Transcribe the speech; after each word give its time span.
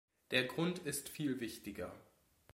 Der 0.31 0.45
Grund 0.45 0.79
ist 0.79 1.09
viel 1.09 1.39
wichtiger. 1.41 1.93